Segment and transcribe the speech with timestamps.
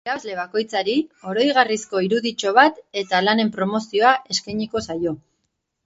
[0.07, 0.95] Irabazle bakoitzari
[1.33, 5.19] oroigarrizko iruditxo bat eta lanen promozioa eskainiko zaio.